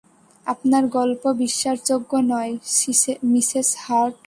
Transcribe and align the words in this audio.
আপনার 0.47 0.83
গল্প 0.87 1.23
বিশ্বাসযোগ্য 1.43 2.11
নয়, 2.31 2.53
মিসেস 3.33 3.69
হার্ট। 3.79 4.15